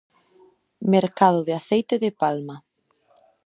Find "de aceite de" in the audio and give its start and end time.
1.47-2.11